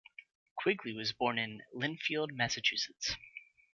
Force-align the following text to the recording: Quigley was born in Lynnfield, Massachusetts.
Quigley 0.55 0.93
was 0.93 1.13
born 1.13 1.37
in 1.37 1.61
Lynnfield, 1.75 2.31
Massachusetts. 2.31 3.15